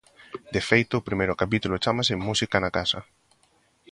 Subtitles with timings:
[0.53, 2.99] De feito, o primeiro capítulo chámase Música na casa.